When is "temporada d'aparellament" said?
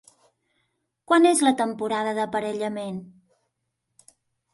1.59-2.97